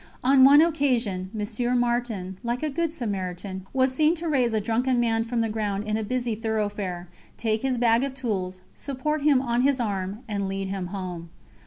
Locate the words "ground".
5.47-5.83